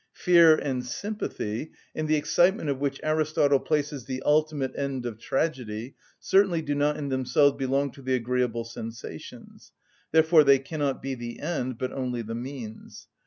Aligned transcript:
Fear 0.13 0.55
and 0.55 0.83
sympathy, 0.83 1.73
in 1.93 2.07
the 2.07 2.15
excitement 2.15 2.71
of 2.71 2.79
which 2.79 2.99
Aristotle 3.03 3.59
places 3.59 4.05
the 4.05 4.23
ultimate 4.25 4.73
end 4.75 5.05
of 5.05 5.19
tragedy, 5.19 5.93
certainly 6.19 6.63
do 6.63 6.73
not 6.73 6.97
in 6.97 7.09
themselves 7.09 7.55
belong 7.55 7.91
to 7.91 8.01
the 8.01 8.15
agreeable 8.15 8.65
sensations: 8.65 9.73
therefore 10.11 10.43
they 10.43 10.57
cannot 10.57 11.03
be 11.03 11.13
the 11.13 11.39
end, 11.39 11.77
but 11.77 11.91
only 11.93 12.23
the 12.23 12.33
means. 12.33 13.09